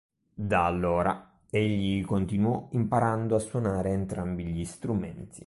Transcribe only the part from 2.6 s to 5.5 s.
imparando a suonare entrambi gli strumenti.